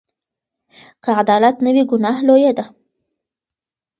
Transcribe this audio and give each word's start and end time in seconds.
که 1.03 1.09
عدالت 1.21 1.55
نه 1.65 1.71
وي، 1.75 1.83
ګناه 1.91 2.17
لویه 2.27 2.51
ده. 2.57 2.65